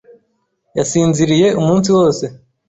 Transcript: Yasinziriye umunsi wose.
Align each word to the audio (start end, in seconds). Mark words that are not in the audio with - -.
Yasinziriye 0.77 1.47
umunsi 1.59 1.87
wose. 1.97 2.25